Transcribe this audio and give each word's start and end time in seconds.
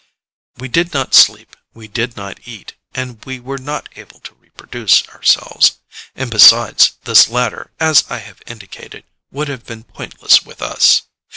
We 0.57 0.67
did 0.67 0.93
not 0.95 1.13
sleep; 1.13 1.55
we 1.75 1.87
did 1.87 2.17
not 2.17 2.39
eat, 2.47 2.73
and 2.95 3.23
we 3.23 3.39
were 3.39 3.59
not 3.59 3.87
able 3.95 4.19
to 4.21 4.33
reproduce 4.33 5.07
ourselves. 5.09 5.73
(And, 6.15 6.31
besides, 6.31 6.93
this 7.03 7.29
latter, 7.29 7.69
as 7.79 8.05
I 8.09 8.17
have 8.17 8.41
indicated, 8.47 9.03
would 9.29 9.47
have 9.47 9.63
been 9.63 9.83
pointless 9.83 10.41
with 10.43 10.59
us.) 10.59 11.03